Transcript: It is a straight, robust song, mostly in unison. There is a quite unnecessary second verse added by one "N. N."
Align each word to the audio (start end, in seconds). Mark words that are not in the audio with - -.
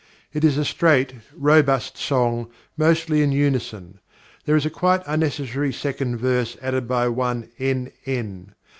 It 0.33 0.43
is 0.43 0.57
a 0.57 0.65
straight, 0.65 1.13
robust 1.31 1.95
song, 1.95 2.49
mostly 2.75 3.21
in 3.21 3.31
unison. 3.31 3.99
There 4.45 4.55
is 4.55 4.65
a 4.65 4.71
quite 4.71 5.03
unnecessary 5.05 5.71
second 5.71 6.17
verse 6.17 6.57
added 6.59 6.87
by 6.87 7.07
one 7.07 7.49
"N. 7.59 7.91
N." 8.07 8.55